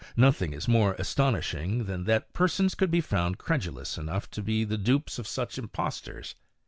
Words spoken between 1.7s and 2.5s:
than that